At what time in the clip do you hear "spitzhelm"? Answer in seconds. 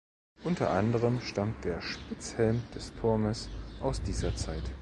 1.83-2.63